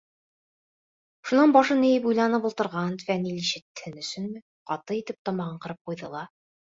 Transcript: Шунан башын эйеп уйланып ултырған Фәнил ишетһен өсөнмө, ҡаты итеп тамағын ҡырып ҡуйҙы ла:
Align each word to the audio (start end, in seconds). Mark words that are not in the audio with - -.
Шунан 1.31 1.51
башын 1.57 1.83
эйеп 1.89 2.07
уйланып 2.11 2.47
ултырған 2.49 2.95
Фәнил 3.09 3.41
ишетһен 3.41 3.99
өсөнмө, 4.05 4.41
ҡаты 4.73 4.97
итеп 5.03 5.21
тамағын 5.31 5.61
ҡырып 5.67 5.91
ҡуйҙы 5.91 6.11
ла: 6.15 6.23